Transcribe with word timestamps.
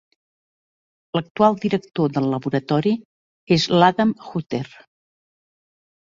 L'actual 1.17 1.57
director 1.65 2.15
del 2.15 2.29
laboratori 2.35 2.93
és 3.57 3.67
l'Adam 3.75 4.15
Hutter. 4.31 4.63